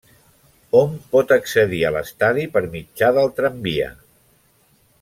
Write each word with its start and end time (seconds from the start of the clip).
Hom 0.77 0.95
pot 1.11 1.33
accedir 1.35 1.81
a 1.85 1.91
l'estadi 1.97 2.47
per 2.55 2.65
mitjà 2.77 3.11
del 3.19 3.31
tramvia. 3.41 3.95